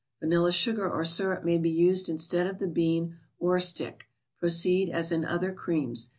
[0.19, 4.07] Vanilla sugar or syrup may be used instead of the bean or stick.
[4.39, 6.09] Proceed as in other creams.